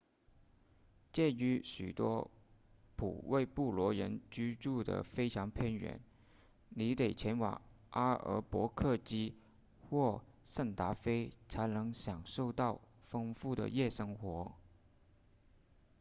[1.13, 2.31] 鉴于许多
[2.95, 5.99] 普韦布洛人居住得非常偏远
[6.69, 9.35] 你得前往阿尔伯克基
[9.79, 14.51] 或圣达菲才能享受到丰富的夜生活